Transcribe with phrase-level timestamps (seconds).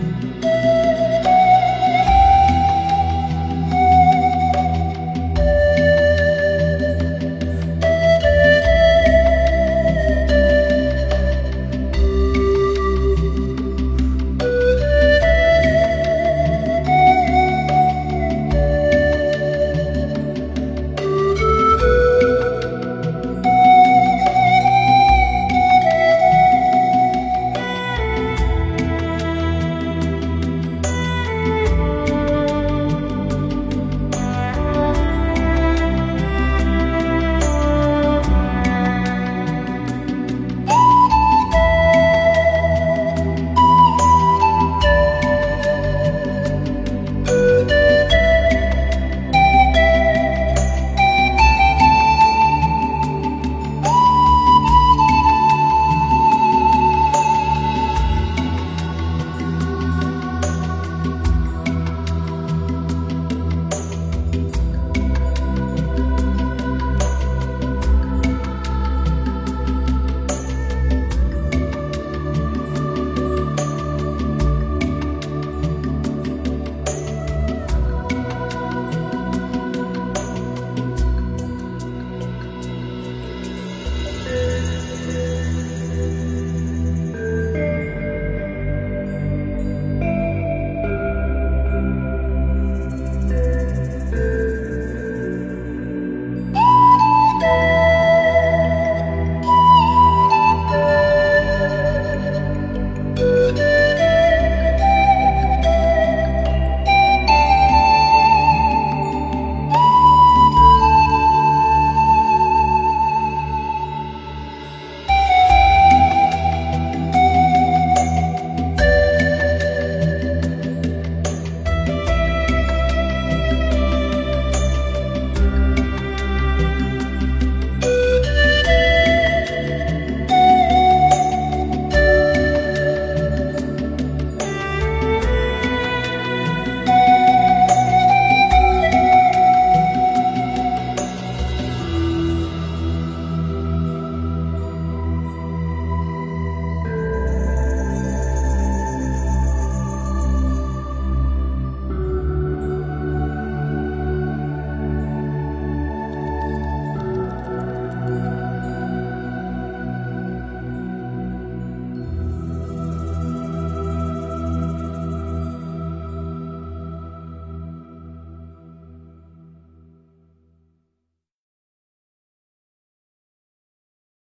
[0.00, 0.77] Música